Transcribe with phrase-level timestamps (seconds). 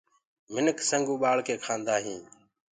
[0.53, 2.25] منک سنگ اُڀآݪ ڪي کآندآ هينٚ۔